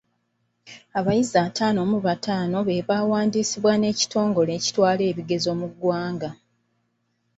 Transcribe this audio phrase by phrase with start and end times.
[0.99, 6.29] Abayizi attaano mu battaano be baawandiisibwa n'ekitongole ekitwala ebigezo mu ggwanga.